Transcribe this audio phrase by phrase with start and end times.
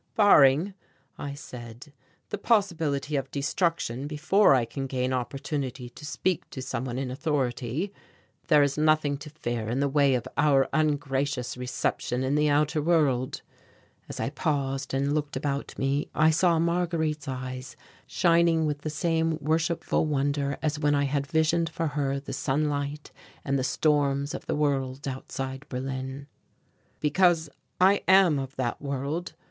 [0.15, 0.73] "Barring,"
[1.19, 1.93] I said,
[2.29, 7.11] "the possibility of destruction before I can gain opportunity to speak to some one in
[7.11, 7.93] authority,
[8.47, 12.81] there is nothing to fear in the way of our ungracious reception in the outer
[12.81, 13.43] world"
[14.09, 17.75] As I paused and looked about me I saw Marguerite's eyes
[18.07, 23.11] shining with the same worshipful wonder as when I had visioned for her the sunlight
[23.45, 26.25] and the storms of the world outside Berlin
[26.99, 29.33] "because I am of that world.